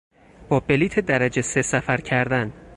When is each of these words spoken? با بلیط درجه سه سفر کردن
با 0.49 0.59
بلیط 0.59 0.99
درجه 0.99 1.41
سه 1.41 1.61
سفر 1.61 1.97
کردن 2.01 2.53